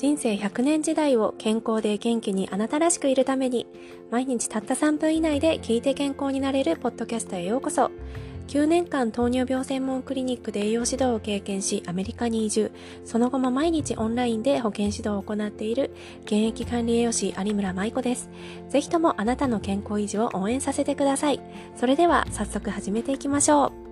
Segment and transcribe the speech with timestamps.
[0.00, 3.66] 人生100年時代を健康で元気にあなたらしくいるために
[4.10, 7.90] 毎日たった3分以内で聞いて健康になれるポッドキャストへようこそ。
[8.48, 12.72] 9年間糖尿病専門クリニックで栄養指導を経験しアメリカに移住。
[13.04, 15.90] その後も毎日オンラインで保健指導を行っている。
[16.22, 18.30] 現役管理栄養士有村舞子です。
[18.70, 21.42] ぜひともあなたの健康維持を応援させてください。
[21.76, 23.89] それでは早速始めていきましょう。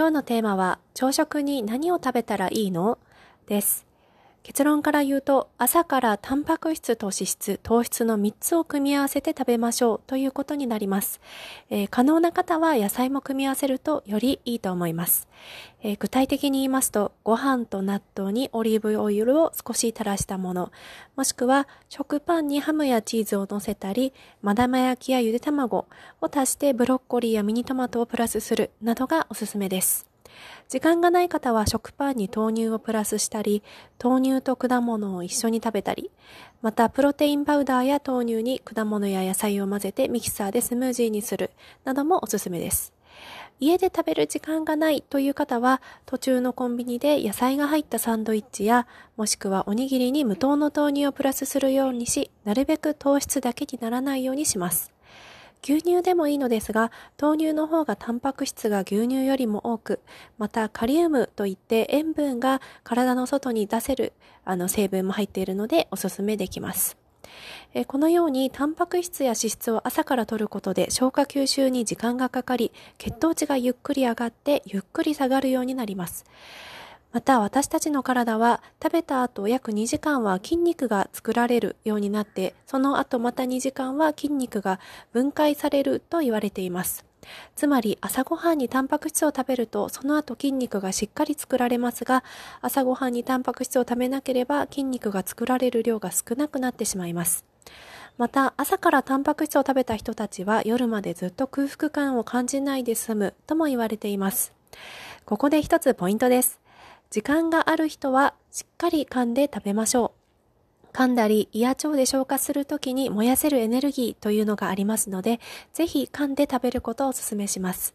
[0.00, 2.96] 今日のテーマは朝食に何を食べたらいいの？
[3.46, 3.89] です。
[4.42, 11.20] 結論から言うと、朝からタンパク質と脂質、糖質の3つを組み合わせて食べましょうということになります。
[11.68, 15.28] えー、可能な方は野菜も組み合わせるとよりいいと思います。
[15.82, 20.72] えー、具体的に言いますと、ご飯と納豆にオリーブオイルを少し垂らしたもの、
[21.16, 25.86] もしくは食パンにハムやチーズを乗せたり、まだま焼きやゆで卵
[26.22, 30.09] を足してブロッコリーやミニトマトをプラスするなどがおすすめです。
[30.68, 33.62] 時間がない方は食パンに豆乳をプラスしたり、
[34.02, 36.10] 豆乳と果物を一緒に食べたり、
[36.62, 41.50] またプロテインパウダーや豆乳に果物や野菜を混ぜてミキサーでスムージーにする
[41.84, 42.92] などもおすすめです。
[43.62, 48.86] 家で食べる時間がないという方は、途中のコンビニで野菜が入ったサンドイッチや、
[49.18, 54.92] もしくはおにぎりに無糖の豆乳をプラスするようにし、なるべく糖質だけにならないようにします。
[55.62, 60.00] 牛乳でもいいのですが、豆乳の方がタンパク質が牛乳よりも多く、
[60.38, 64.12] またカリウムといって塩分が体の外に出せる
[64.44, 66.96] あの成分も入っているのでおすすめできます。
[67.74, 76.24] えこのようにタンパク質や脂質を朝から摂ることで消化吸収に時間がかかり血糖値がゆっくり上がってゆっくり下がるようになります。
[77.12, 84.78] また私たちの体は食べた後約2時間は筋肉が作られるようになって、その後また2時間は筋肉が
[85.12, 87.04] 分解されると言われています。
[87.56, 92.24] つまり朝ごはんにタンパク質を食べるとその後筋肉がしっかり作られますが
[92.62, 97.44] 朝ごはんにタンパク質を食べなければ筋肉が作られる量が少なくなってしまいます。
[98.18, 104.52] また朝からタンパク質を食べた人たちは夜までずっと空腹感を感じないで済むとも言われています。
[105.24, 106.59] ここで一つポイントです。
[107.10, 110.96] 時間がある人はしっかり噛んで食べましょう。
[110.96, 115.40] 噛んだり、胃や腸で消化するときに燃やせるエネルギーというのがありますので、
[115.72, 117.94] ぜひ噛んで食べることをお勧めします。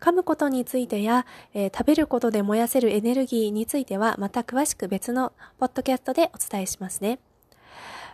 [0.00, 7.18] 噛むことについてや、えー、食べることで燃やせるエネルギーについては、また詳しく別のポッドキャストでお伝えしますね。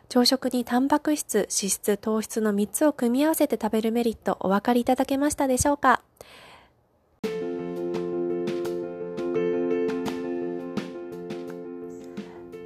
[0.09, 6.03] 朝食にタンパク質、脂質、糖質の3つを組み合わせて食べるメリットお分かりいただけましたでしょうか？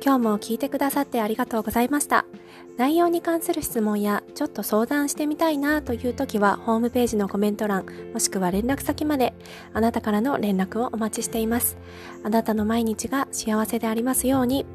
[0.04, 2.26] 今日も聞いてくださってありがとうございました。
[2.76, 9.32] 内容に関する質問やちょっと相談してみたいなという時はホームページのコメント欄もしくは連絡先まで
[9.72, 11.78] あなたからの連絡をお待ちしています。
[12.22, 14.66] あなたの毎日が幸せでありますように。